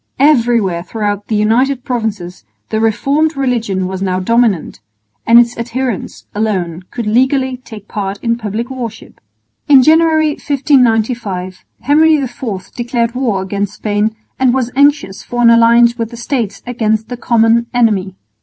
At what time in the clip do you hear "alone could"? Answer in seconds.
6.33-7.05